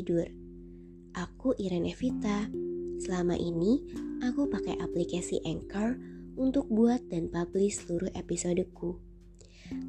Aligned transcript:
Tidur. 0.00 0.24
Aku 1.12 1.52
Irene 1.60 1.92
Evita. 1.92 2.48
Selama 3.04 3.36
ini, 3.36 3.84
aku 4.24 4.48
pakai 4.48 4.80
aplikasi 4.80 5.44
Anchor 5.44 6.00
untuk 6.40 6.72
buat 6.72 7.04
dan 7.12 7.28
publish 7.28 7.84
seluruh 7.84 8.08
episodeku. 8.16 8.96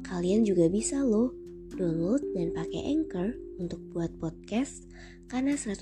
Kalian 0.04 0.44
juga 0.44 0.68
bisa 0.68 1.00
loh 1.00 1.32
download 1.72 2.20
dan 2.36 2.52
pakai 2.52 2.92
Anchor 2.92 3.32
untuk 3.56 3.80
buat 3.96 4.12
podcast 4.20 4.84
karena 5.32 5.56
100% 5.56 5.80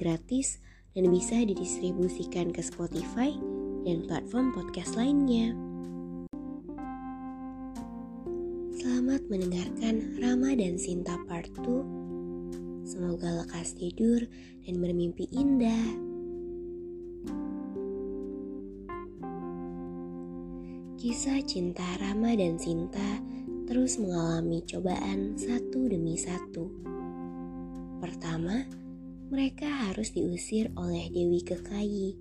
gratis 0.00 0.64
dan 0.96 1.12
bisa 1.12 1.36
didistribusikan 1.44 2.56
ke 2.56 2.64
Spotify 2.64 3.36
dan 3.84 4.08
platform 4.08 4.56
podcast 4.56 4.96
lainnya. 4.96 5.52
Selamat 8.72 9.20
mendengarkan 9.28 10.16
Rama 10.16 10.56
dan 10.56 10.80
Sinta 10.80 11.20
Part 11.28 11.52
2. 11.60 12.05
Semoga 12.86 13.42
lekas 13.42 13.74
tidur 13.74 14.22
dan 14.62 14.78
bermimpi 14.78 15.26
indah. 15.34 15.90
Kisah 20.94 21.42
cinta 21.42 21.82
Rama 21.98 22.38
dan 22.38 22.62
Sinta 22.62 23.18
terus 23.66 23.98
mengalami 23.98 24.62
cobaan 24.62 25.34
satu 25.34 25.90
demi 25.90 26.14
satu. 26.14 26.70
Pertama, 27.98 28.62
mereka 29.34 29.66
harus 29.90 30.14
diusir 30.14 30.70
oleh 30.78 31.10
Dewi 31.10 31.42
Kekayi, 31.42 32.14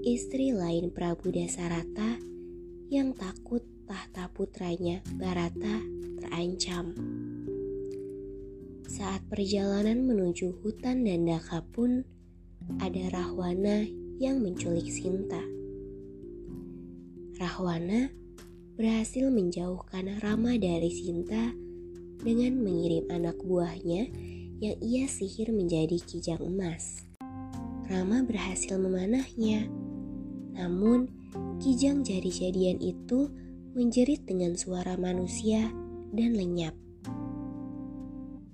istri 0.00 0.56
lain 0.56 0.88
Prabu 0.88 1.28
Dasarata 1.28 2.16
yang 2.88 3.12
takut 3.12 3.60
tahta 3.84 4.32
putranya 4.32 5.04
Barata 5.20 5.84
terancam. 6.24 6.96
Saat 8.88 9.20
perjalanan 9.28 10.08
menuju 10.08 10.64
hutan 10.64 11.04
Dandaka 11.04 11.60
pun 11.76 12.08
ada 12.80 13.12
Rahwana 13.12 13.84
yang 14.16 14.40
menculik 14.40 14.88
Sinta. 14.88 15.44
Rahwana 17.36 18.08
berhasil 18.80 19.28
menjauhkan 19.28 20.24
Rama 20.24 20.56
dari 20.56 20.88
Sinta 20.88 21.52
dengan 22.24 22.64
mengirim 22.64 23.04
anak 23.12 23.36
buahnya 23.44 24.08
yang 24.64 24.76
ia 24.80 25.04
sihir 25.04 25.52
menjadi 25.52 26.00
kijang 26.08 26.40
emas. 26.48 27.04
Rama 27.92 28.24
berhasil 28.24 28.72
memanahnya. 28.80 29.68
Namun, 30.56 31.12
kijang 31.60 32.00
jadi-jadian 32.08 32.80
itu 32.80 33.28
menjerit 33.76 34.24
dengan 34.24 34.56
suara 34.56 34.96
manusia 34.96 35.68
dan 36.16 36.32
lenyap. 36.32 36.87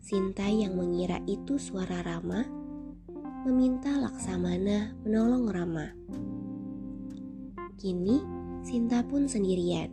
Sinta 0.04 0.44
yang 0.44 0.76
mengira 0.76 1.16
itu 1.24 1.56
suara 1.56 2.04
Rama 2.04 2.44
meminta 3.48 3.88
Laksamana 3.88 4.92
menolong 5.00 5.48
Rama. 5.48 5.96
Kini 7.80 8.20
Sinta 8.60 9.00
pun 9.00 9.24
sendirian, 9.24 9.88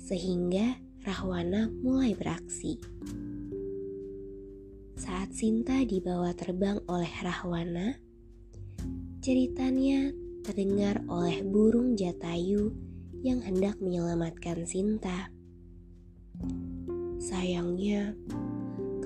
sehingga 0.00 0.80
Rahwana 1.04 1.68
mulai 1.68 2.16
beraksi. 2.16 2.80
Saat 4.96 5.36
Sinta 5.36 5.84
dibawa 5.84 6.32
terbang 6.32 6.80
oleh 6.88 7.12
Rahwana, 7.20 7.92
ceritanya 9.20 10.16
terdengar 10.48 11.04
oleh 11.12 11.44
burung 11.44 11.92
jatayu 11.92 12.72
yang 13.20 13.44
hendak 13.44 13.76
menyelamatkan 13.84 14.64
Sinta. 14.64 15.28
Sayangnya, 17.20 18.16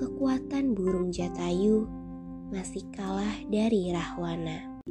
kekuatan 0.01 0.73
burung 0.73 1.13
jatayu 1.13 1.85
masih 2.49 2.81
kalah 2.89 3.37
dari 3.53 3.93
Rahwana. 3.93 4.81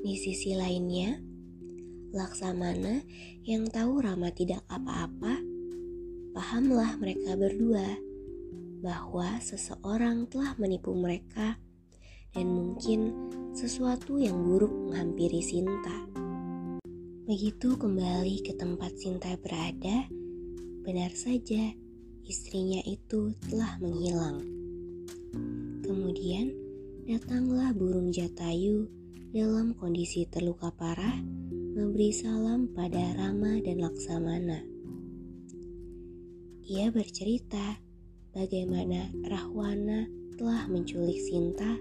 Di 0.00 0.16
sisi 0.16 0.56
lainnya, 0.56 1.20
Laksamana 2.16 3.04
yang 3.44 3.68
tahu 3.68 4.00
Rama 4.00 4.32
tidak 4.32 4.64
apa-apa, 4.72 5.36
pahamlah 6.32 6.96
mereka 6.96 7.36
berdua 7.36 7.92
bahwa 8.80 9.36
seseorang 9.44 10.24
telah 10.32 10.56
menipu 10.56 10.96
mereka 10.96 11.60
dan 12.32 12.48
mungkin 12.48 13.12
sesuatu 13.52 14.16
yang 14.16 14.48
buruk 14.48 14.72
menghampiri 14.72 15.44
Sinta. 15.44 16.08
Begitu 17.28 17.76
kembali 17.76 18.40
ke 18.40 18.56
tempat 18.56 18.96
Sinta 18.96 19.36
berada, 19.36 20.08
benar 20.88 21.12
saja 21.12 21.81
istrinya 22.26 22.82
itu 22.86 23.34
telah 23.50 23.78
menghilang. 23.82 24.42
Kemudian 25.82 26.54
datanglah 27.08 27.74
burung 27.74 28.14
jatayu 28.14 28.86
dalam 29.32 29.72
kondisi 29.74 30.28
terluka 30.28 30.70
parah 30.76 31.18
memberi 31.72 32.12
salam 32.12 32.68
pada 32.70 33.16
Rama 33.16 33.56
dan 33.64 33.80
Laksamana. 33.80 34.60
Ia 36.68 36.92
bercerita 36.92 37.80
bagaimana 38.36 39.08
Rahwana 39.24 40.04
telah 40.36 40.68
menculik 40.68 41.16
Sinta 41.16 41.80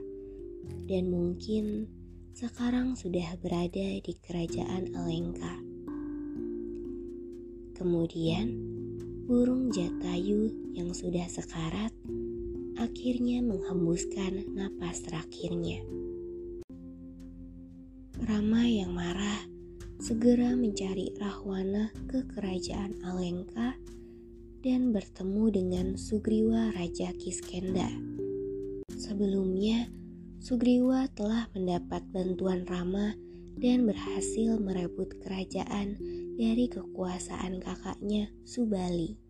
dan 0.87 1.11
mungkin 1.11 1.91
sekarang 2.31 2.95
sudah 2.95 3.35
berada 3.43 3.99
di 3.99 4.13
kerajaan 4.23 4.95
Alengka. 4.95 5.55
Kemudian, 7.75 8.70
burung 9.31 9.71
jatayu 9.71 10.51
yang 10.75 10.91
sudah 10.91 11.23
sekarat 11.31 11.95
akhirnya 12.75 13.39
menghembuskan 13.39 14.43
napas 14.51 15.07
terakhirnya. 15.07 15.79
Rama 18.27 18.67
yang 18.67 18.91
marah 18.91 19.47
segera 20.03 20.51
mencari 20.59 21.15
Rahwana 21.15 21.95
ke 22.11 22.27
kerajaan 22.27 22.99
Alengka 23.07 23.79
dan 24.67 24.91
bertemu 24.91 25.43
dengan 25.47 25.87
Sugriwa 25.95 26.75
Raja 26.75 27.15
Kiskenda. 27.15 27.87
Sebelumnya, 28.99 29.87
Sugriwa 30.43 31.07
telah 31.15 31.47
mendapat 31.55 32.03
bantuan 32.11 32.67
Rama 32.67 33.15
dan 33.55 33.87
berhasil 33.87 34.59
merebut 34.59 35.23
kerajaan 35.23 35.95
dari 36.35 36.67
kekuasaan 36.67 37.63
kakaknya 37.63 38.27
Subali. 38.43 39.20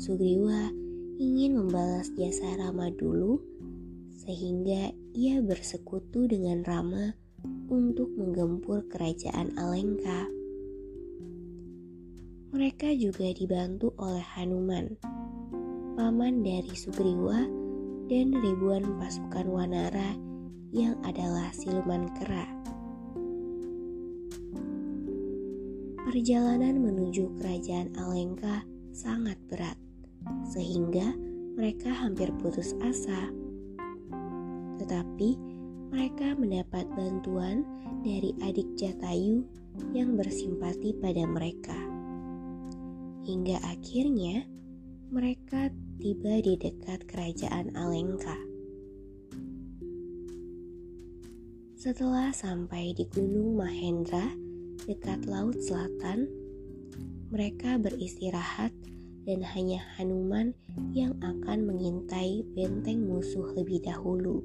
Sugriwa 0.00 0.72
ingin 1.20 1.60
membalas 1.60 2.08
jasa 2.16 2.56
Rama 2.56 2.88
dulu 2.88 3.36
sehingga 4.16 4.96
ia 5.12 5.44
bersekutu 5.44 6.24
dengan 6.24 6.64
Rama 6.64 7.12
untuk 7.68 8.08
menggempur 8.16 8.88
kerajaan 8.88 9.52
Alengka. 9.60 10.24
Mereka 12.56 12.96
juga 12.96 13.28
dibantu 13.36 13.92
oleh 14.00 14.24
Hanuman, 14.24 14.96
paman 16.00 16.40
dari 16.40 16.72
Sugriwa 16.72 17.44
dan 18.08 18.32
ribuan 18.40 18.96
pasukan 18.96 19.52
Wanara 19.52 20.16
yang 20.72 20.96
adalah 21.04 21.52
siluman 21.52 22.08
kera. 22.16 22.48
Perjalanan 26.08 26.80
menuju 26.80 27.36
kerajaan 27.36 27.92
Alengka 28.00 28.64
sangat 28.90 29.38
berat, 29.46 29.79
sehingga 30.48 31.14
mereka 31.54 31.92
hampir 31.92 32.32
putus 32.40 32.72
asa. 32.80 33.30
Tetapi 34.80 35.36
mereka 35.90 36.38
mendapat 36.38 36.86
bantuan 36.94 37.66
dari 38.00 38.32
adik 38.40 38.66
Jatayu 38.78 39.44
yang 39.92 40.14
bersimpati 40.16 40.96
pada 40.98 41.26
mereka. 41.26 41.76
Hingga 43.26 43.60
akhirnya 43.62 44.48
mereka 45.10 45.68
tiba 46.00 46.40
di 46.40 46.54
dekat 46.56 47.04
kerajaan 47.10 47.74
Alengka. 47.76 48.38
Setelah 51.80 52.32
sampai 52.32 52.92
di 52.92 53.08
Gunung 53.08 53.56
Mahendra 53.56 54.32
dekat 54.84 55.24
Laut 55.24 55.56
Selatan, 55.60 56.28
mereka 57.32 57.80
beristirahat 57.80 58.72
dan 59.28 59.44
hanya 59.44 59.84
Hanuman 59.96 60.56
yang 60.96 61.16
akan 61.20 61.68
mengintai 61.68 62.44
benteng 62.56 63.04
musuh 63.04 63.52
lebih 63.52 63.84
dahulu. 63.84 64.40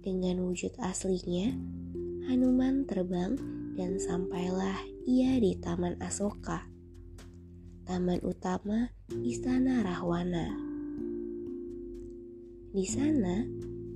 Dengan 0.00 0.40
wujud 0.46 0.72
aslinya, 0.80 1.52
Hanuman 2.30 2.88
terbang 2.88 3.36
dan 3.76 4.00
sampailah 4.00 4.80
ia 5.04 5.36
di 5.40 5.58
Taman 5.60 5.98
Asoka, 6.00 6.64
taman 7.84 8.22
utama 8.22 8.88
Istana 9.10 9.82
Rahwana. 9.82 10.54
Di 12.70 12.86
sana, 12.86 13.42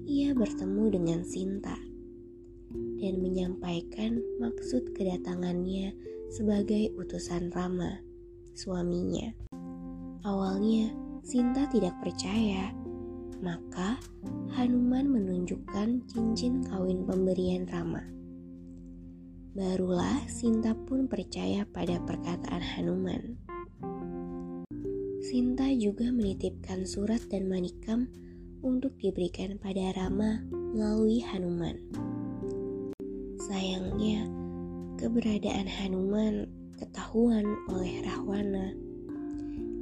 ia 0.05 0.35
bertemu 0.35 0.85
dengan 0.93 1.21
Sinta 1.23 1.79
dan 2.99 3.15
menyampaikan 3.23 4.19
maksud 4.43 4.93
kedatangannya 4.99 5.95
sebagai 6.29 6.91
utusan 6.99 7.55
Rama, 7.55 8.03
suaminya. 8.57 9.35
Awalnya, 10.25 10.95
Sinta 11.25 11.65
tidak 11.73 11.97
percaya 12.05 12.73
maka 13.45 14.01
Hanuman 14.57 15.05
menunjukkan 15.05 16.09
cincin 16.09 16.65
kawin 16.65 17.05
pemberian 17.05 17.69
Rama. 17.69 18.01
Barulah 19.53 20.25
Sinta 20.33 20.73
pun 20.73 21.05
percaya 21.05 21.69
pada 21.69 22.01
perkataan 22.01 22.65
Hanuman. 22.65 23.37
Sinta 25.21 25.69
juga 25.77 26.09
menitipkan 26.09 26.89
surat 26.89 27.21
dan 27.29 27.45
manikam 27.53 28.09
untuk 28.65 28.97
diberikan 28.97 29.61
pada 29.61 29.93
Rama 29.93 30.41
melalui 30.73 31.21
Hanuman. 31.21 31.77
Sayangnya, 33.45 34.25
keberadaan 34.97 35.69
Hanuman 35.69 36.49
ketahuan 36.79 37.47
oleh 37.71 38.03
Rahwana 38.03 38.75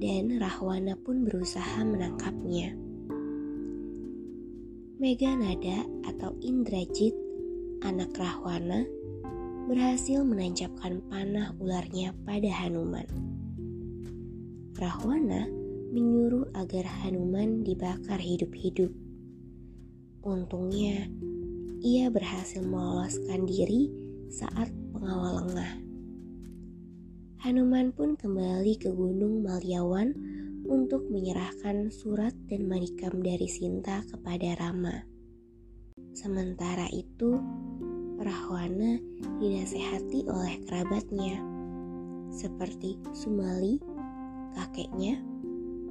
dan 0.03 0.37
Rahwana 0.43 0.99
pun 0.99 1.23
berusaha 1.23 1.87
menangkapnya. 1.87 2.75
Meganada 4.99 5.87
atau 6.07 6.35
Indrajit, 6.43 7.15
anak 7.87 8.15
Rahwana, 8.19 8.83
berhasil 9.71 10.27
menancapkan 10.27 11.03
panah 11.07 11.55
ularnya 11.63 12.15
pada 12.27 12.51
Hanuman. 12.51 13.07
Rahwana 14.75 15.47
menyuruh 15.95 16.51
agar 16.59 16.83
Hanuman 17.03 17.63
dibakar 17.63 18.19
hidup-hidup. 18.19 18.91
Untungnya, 20.23 21.07
ia 21.83 22.11
berhasil 22.11 22.63
meloloskan 22.63 23.47
diri 23.47 23.91
saat 24.31 24.71
pengawal 24.95 25.47
lengah. 25.47 25.92
Hanuman 27.43 27.91
pun 27.91 28.15
kembali 28.15 28.79
ke 28.79 28.95
Gunung 28.95 29.43
Malyawan 29.43 30.15
untuk 30.63 31.11
menyerahkan 31.11 31.91
surat 31.91 32.31
dan 32.47 32.71
manikam 32.71 33.19
dari 33.19 33.51
Sinta 33.51 33.99
kepada 34.07 34.55
Rama. 34.63 35.03
Sementara 36.15 36.87
itu, 36.95 37.43
Rahwana 38.23 38.95
dinasehati 39.43 40.23
oleh 40.31 40.55
kerabatnya, 40.71 41.43
seperti 42.31 43.03
Sumali, 43.11 43.83
kakeknya, 44.55 45.19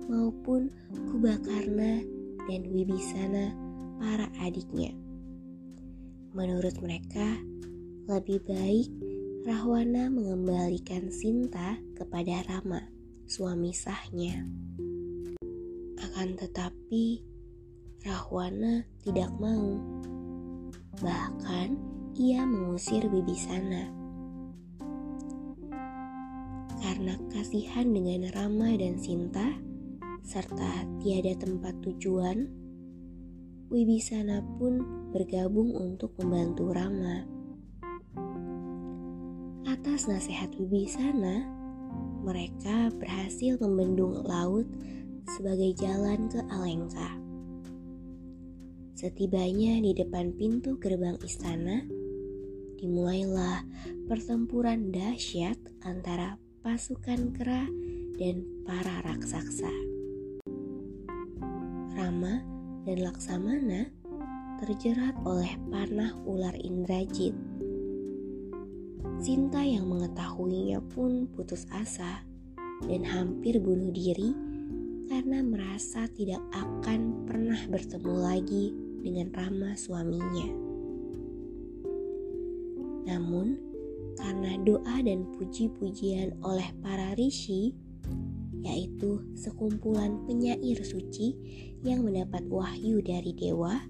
maupun 0.07 0.71
Kubakarna 1.11 1.99
dan 2.47 2.61
Wibisana, 2.71 3.51
para 3.99 4.31
adiknya. 4.39 4.95
Menurut 6.31 6.79
mereka, 6.79 7.43
lebih 8.07 8.39
baik 8.47 8.87
Rahwana 9.41 10.05
mengembalikan 10.13 11.09
Sinta 11.09 11.73
kepada 11.97 12.45
Rama 12.45 12.77
suami 13.25 13.73
sahnya. 13.73 14.45
Akan 15.97 16.37
tetapi, 16.37 17.25
Rahwana 18.05 18.85
tidak 19.01 19.33
mau. 19.41 19.81
Bahkan, 21.01 21.73
ia 22.21 22.45
mengusir 22.45 23.01
Bibisana. 23.09 23.89
Karena 26.77 27.17
kasihan 27.33 27.89
dengan 27.89 28.29
Rama 28.37 28.77
dan 28.77 29.01
Sinta, 29.01 29.57
serta 30.21 30.85
tiada 31.01 31.33
tempat 31.41 31.81
tujuan, 31.81 32.45
Wibisana 33.73 34.45
pun 34.61 34.85
bergabung 35.09 35.73
untuk 35.73 36.13
membantu 36.21 36.69
Rama. 36.69 37.40
Atas 39.81 40.05
nasihat 40.05 40.53
Wibisana, 40.61 41.41
mereka 42.21 42.93
berhasil 43.01 43.57
membendung 43.57 44.13
laut 44.29 44.69
sebagai 45.25 45.73
jalan 45.73 46.29
ke 46.29 46.37
Alengka. 46.53 47.17
Setibanya 48.93 49.81
di 49.81 49.97
depan 49.97 50.37
pintu 50.37 50.77
gerbang 50.77 51.17
istana, 51.25 51.81
dimulailah 52.77 53.65
pertempuran 54.05 54.93
dahsyat 54.93 55.57
antara 55.81 56.37
pasukan 56.61 57.33
kera 57.33 57.65
dan 58.21 58.45
para 58.61 59.01
raksasa. 59.01 59.73
Rama 61.97 62.37
dan 62.85 63.01
Laksamana 63.01 63.89
terjerat 64.61 65.17
oleh 65.25 65.57
panah 65.73 66.13
ular 66.29 66.53
Indrajit 66.61 67.33
Sinta 69.21 69.61
yang 69.61 69.85
mengetahuinya 69.85 70.81
pun 70.97 71.29
putus 71.29 71.69
asa 71.69 72.25
dan 72.89 73.05
hampir 73.05 73.61
bunuh 73.61 73.93
diri 73.93 74.33
karena 75.05 75.45
merasa 75.45 76.09
tidak 76.09 76.41
akan 76.49 77.29
pernah 77.29 77.61
bertemu 77.69 78.13
lagi 78.17 78.73
dengan 79.05 79.29
Rama 79.29 79.77
suaminya. 79.77 80.49
Namun, 83.05 83.61
karena 84.17 84.57
doa 84.65 84.97
dan 85.05 85.29
puji-pujian 85.37 86.41
oleh 86.41 86.73
para 86.81 87.13
rishi, 87.13 87.77
yaitu 88.65 89.21
sekumpulan 89.37 90.17
penyair 90.25 90.81
suci 90.81 91.37
yang 91.85 92.01
mendapat 92.09 92.41
wahyu 92.49 92.97
dari 93.05 93.37
dewa, 93.37 93.85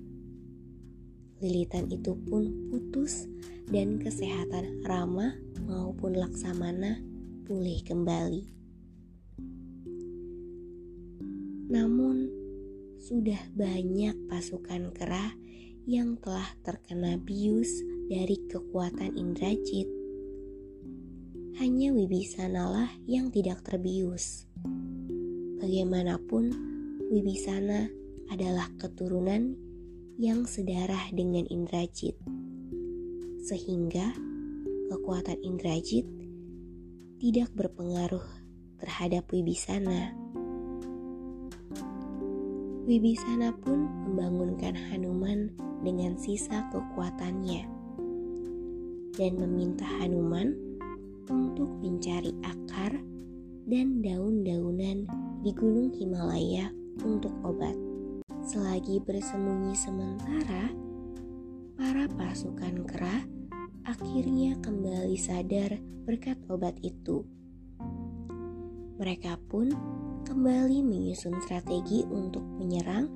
lilitan 1.41 1.89
itu 1.89 2.13
pun 2.29 2.69
putus 2.69 3.25
dan 3.73 3.97
kesehatan 3.97 4.85
Rama 4.85 5.33
maupun 5.65 6.13
Laksamana 6.13 7.01
pulih 7.49 7.81
kembali. 7.81 8.45
Namun, 11.73 12.29
sudah 13.01 13.41
banyak 13.57 14.13
pasukan 14.29 14.93
kera 14.93 15.33
yang 15.89 16.19
telah 16.21 16.45
terkena 16.61 17.17
bius 17.17 17.81
dari 18.05 18.37
kekuatan 18.45 19.17
Indrajit. 19.17 19.89
Hanya 21.57 21.89
Wibisanalah 21.89 22.91
yang 23.09 23.33
tidak 23.33 23.65
terbius. 23.65 24.45
Bagaimanapun, 25.57 26.53
Wibisana 27.09 27.89
adalah 28.29 28.69
keturunan 28.77 29.70
yang 30.21 30.45
sedarah 30.45 31.09
dengan 31.09 31.49
Indrajit. 31.49 32.13
Sehingga 33.41 34.13
kekuatan 34.93 35.41
Indrajit 35.41 36.05
tidak 37.17 37.49
berpengaruh 37.57 38.21
terhadap 38.77 39.25
Wibisana. 39.33 40.13
Wibisana 42.85 43.49
pun 43.65 43.89
membangunkan 44.05 44.77
Hanuman 44.93 45.57
dengan 45.81 46.13
sisa 46.21 46.69
kekuatannya 46.69 47.65
dan 49.17 49.31
meminta 49.41 49.89
Hanuman 49.97 50.53
untuk 51.33 51.69
mencari 51.81 52.29
akar 52.45 52.93
dan 53.65 54.05
daun-daunan 54.05 55.09
di 55.41 55.49
Gunung 55.49 55.89
Himalaya 55.97 56.69
untuk 57.01 57.33
obat. 57.41 57.90
Selagi 58.51 58.99
bersembunyi 58.99 59.71
sementara, 59.79 60.75
para 61.79 62.03
pasukan 62.19 62.83
kera 62.83 63.23
akhirnya 63.87 64.59
kembali 64.59 65.15
sadar 65.15 65.79
berkat 66.03 66.35
obat 66.51 66.75
itu. 66.83 67.23
Mereka 68.99 69.39
pun 69.47 69.71
kembali 70.27 70.83
menyusun 70.83 71.39
strategi 71.47 72.03
untuk 72.11 72.43
menyerang 72.59 73.07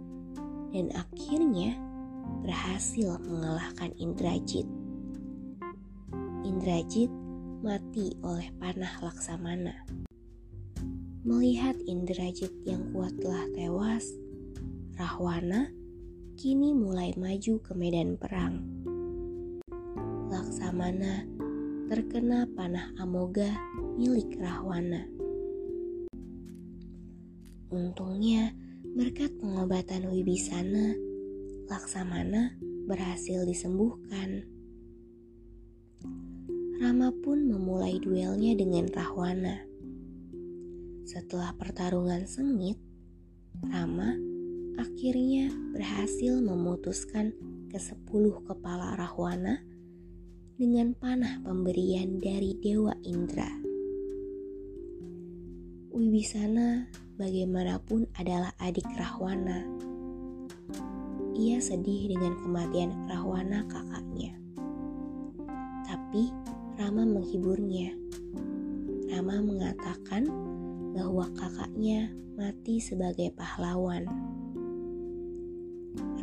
dan 0.71 0.95
akhirnya 0.95 1.75
berhasil 2.39 3.19
mengalahkan 3.27 3.91
Indrajit. 3.99 4.63
Indrajit 6.47 7.11
mati 7.59 8.15
oleh 8.23 8.55
panah 8.55 9.03
Laksamana. 9.03 9.83
Melihat 11.27 11.75
Indrajit 11.83 12.55
yang 12.63 12.87
kuat 12.95 13.11
telah 13.19 13.43
tewas, 13.51 14.15
Rahwana 14.95 15.67
kini 16.39 16.71
mulai 16.71 17.11
maju 17.19 17.59
ke 17.59 17.75
medan 17.75 18.15
perang. 18.15 18.63
Laksamana 20.31 21.27
terkena 21.91 22.47
panah 22.55 22.95
amoga 23.03 23.51
milik 23.99 24.39
Rahwana. 24.39 25.03
Untungnya, 27.75 28.55
berkat 28.95 29.35
pengobatan 29.35 30.07
Wibisana, 30.07 30.95
Laksamana 31.67 32.55
berhasil 32.87 33.43
disembuhkan. 33.43 34.47
Rama 36.79 37.11
pun 37.19 37.51
memulai 37.51 37.99
duelnya 37.99 38.55
dengan 38.55 38.87
Rahwana. 38.87 39.59
Setelah 41.03 41.51
pertarungan 41.59 42.23
sengit, 42.23 42.79
Rama 43.59 44.24
akhirnya 44.75 45.51
berhasil 45.71 46.39
memutuskan 46.39 47.35
ke 47.71 47.79
sepuluh 47.79 48.39
kepala 48.43 48.95
Rahwana 48.95 49.63
dengan 50.55 50.95
panah 50.95 51.43
pemberian 51.43 52.23
dari 52.23 52.55
Dewa 52.59 52.95
Indra. 53.03 53.51
Wibisana 55.95 56.87
bagaimanapun 57.15 58.07
adalah 58.15 58.51
adik 58.59 58.87
Rahwana. 58.95 59.63
Ia 61.35 61.59
sedih 61.59 62.15
dengan 62.15 62.39
kematian 62.39 62.95
Rahwana 63.11 63.67
kakaknya. 63.67 64.35
Tapi 65.83 66.31
Rama 66.75 67.07
menghiburnya. 67.07 67.95
Rama 69.11 69.39
mengatakan 69.39 70.27
bahwa 70.91 71.27
kakaknya 71.31 72.11
mati 72.35 72.83
sebagai 72.83 73.31
pahlawan. 73.31 74.07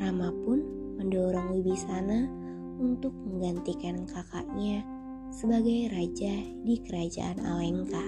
Rama 0.03 0.35
pun 0.43 0.59
mendorong 0.99 1.55
Wibisana 1.55 2.27
untuk 2.83 3.15
menggantikan 3.23 4.03
kakaknya 4.03 4.83
sebagai 5.31 5.95
raja 5.95 6.43
di 6.67 6.75
kerajaan 6.83 7.39
Alengka. 7.39 8.03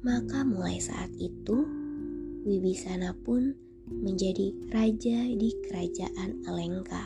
Maka 0.00 0.48
mulai 0.48 0.80
saat 0.80 1.12
itu, 1.20 1.60
Wibisana 2.48 3.12
pun 3.20 3.52
menjadi 3.84 4.56
raja 4.72 5.28
di 5.28 5.52
kerajaan 5.68 6.40
Alengka. 6.48 7.04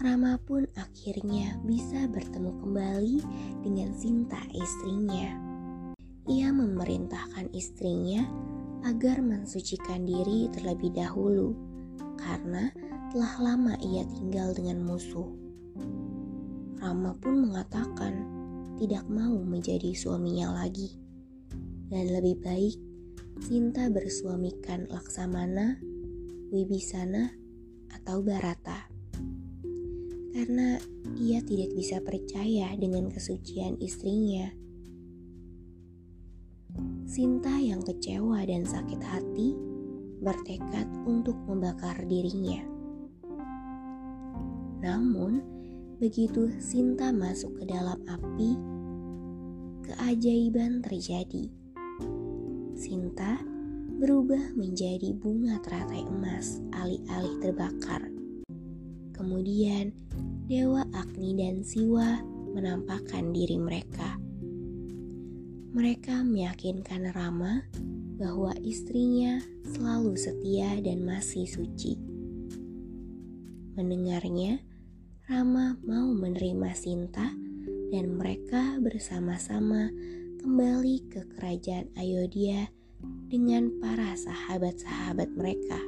Rama 0.00 0.40
pun 0.48 0.64
akhirnya 0.80 1.60
bisa 1.68 2.08
bertemu 2.08 2.56
kembali 2.56 3.18
dengan 3.60 3.92
Sinta 4.00 4.40
istrinya. 4.56 5.36
Ia 6.24 6.48
memerintahkan 6.56 7.52
istrinya 7.52 8.24
agar 8.82 9.22
mensucikan 9.22 10.06
diri 10.06 10.50
terlebih 10.50 10.90
dahulu 10.94 11.54
karena 12.18 12.70
telah 13.10 13.34
lama 13.42 13.74
ia 13.82 14.06
tinggal 14.06 14.54
dengan 14.54 14.82
musuh. 14.82 15.26
Rama 16.82 17.14
pun 17.18 17.46
mengatakan 17.46 18.26
tidak 18.78 19.06
mau 19.06 19.38
menjadi 19.38 19.94
suaminya 19.94 20.50
lagi. 20.58 20.98
Dan 21.92 22.08
lebih 22.08 22.40
baik 22.40 22.74
Sinta 23.42 23.90
bersuamikan 23.90 24.86
Laksamana, 24.86 25.80
Wibisana, 26.54 27.32
atau 27.90 28.22
Barata. 28.22 28.86
Karena 30.30 30.78
ia 31.18 31.42
tidak 31.42 31.74
bisa 31.74 31.98
percaya 32.04 32.70
dengan 32.78 33.10
kesucian 33.10 33.80
istrinya. 33.82 34.46
Sinta 37.02 37.60
yang 37.60 37.84
kecewa 37.84 38.40
dan 38.48 38.64
sakit 38.64 39.00
hati 39.02 39.52
bertekad 40.22 40.86
untuk 41.04 41.34
membakar 41.44 41.98
dirinya. 42.06 42.62
Namun, 44.80 45.42
begitu 45.98 46.54
Sinta 46.62 47.10
masuk 47.10 47.58
ke 47.58 47.64
dalam 47.66 47.98
api, 48.06 48.50
keajaiban 49.82 50.80
terjadi. 50.80 51.50
Sinta 52.78 53.42
berubah 53.98 54.54
menjadi 54.54 55.14
bunga 55.14 55.58
teratai 55.62 56.06
emas 56.06 56.62
alih-alih 56.74 57.34
terbakar. 57.42 58.02
Kemudian 59.14 59.90
Dewa 60.46 60.82
Agni 60.94 61.34
dan 61.38 61.62
Siwa 61.62 62.22
menampakkan 62.54 63.30
diri 63.30 63.58
mereka. 63.58 64.21
Mereka 65.72 66.20
meyakinkan 66.20 67.16
Rama 67.16 67.64
bahwa 68.20 68.52
istrinya 68.60 69.40
selalu 69.64 70.20
setia 70.20 70.76
dan 70.84 71.00
masih 71.00 71.48
suci. 71.48 71.96
Mendengarnya, 73.72 74.60
Rama 75.32 75.80
mau 75.80 76.12
menerima 76.12 76.76
Sinta 76.76 77.32
dan 77.88 78.20
mereka 78.20 78.76
bersama-sama 78.84 79.88
kembali 80.44 81.08
ke 81.08 81.24
kerajaan 81.40 81.88
Ayodhya 81.96 82.68
dengan 83.32 83.72
para 83.80 84.12
sahabat-sahabat 84.12 85.32
mereka. 85.32 85.80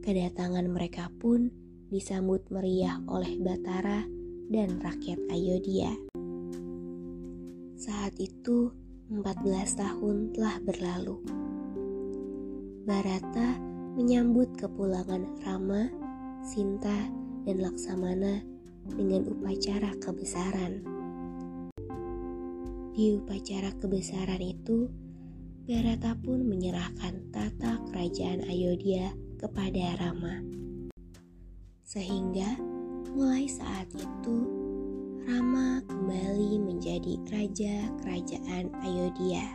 Kedatangan 0.00 0.64
mereka 0.64 1.12
pun 1.20 1.52
disambut 1.92 2.40
meriah 2.48 3.04
oleh 3.04 3.36
Batara 3.36 4.08
dan 4.48 4.80
rakyat 4.80 5.20
Ayodhya. 5.28 5.92
Saat 7.82 8.14
itu 8.22 8.70
14 9.10 9.42
tahun 9.74 10.30
telah 10.38 10.62
berlalu. 10.62 11.18
Barata 12.86 13.58
menyambut 13.98 14.54
kepulangan 14.54 15.26
Rama, 15.42 15.90
Sinta, 16.46 17.10
dan 17.42 17.58
Laksamana 17.58 18.38
dengan 18.86 19.26
upacara 19.34 19.98
kebesaran. 19.98 20.86
Di 22.94 23.18
upacara 23.18 23.74
kebesaran 23.74 24.38
itu, 24.46 24.86
Barata 25.66 26.14
pun 26.22 26.38
menyerahkan 26.46 27.34
tata 27.34 27.82
kerajaan 27.90 28.46
Ayodhya 28.46 29.10
kepada 29.42 29.98
Rama. 29.98 30.38
Sehingga 31.82 32.62
mulai 33.10 33.50
saat 33.50 33.90
itu 33.90 34.61
Rama 35.22 35.78
kembali 35.86 36.58
menjadi 36.66 37.14
raja 37.30 37.86
kerajaan 38.02 38.74
Ayodhya. 38.82 39.46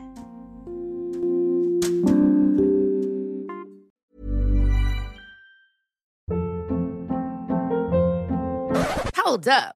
Hold 9.20 9.52
up. 9.52 9.76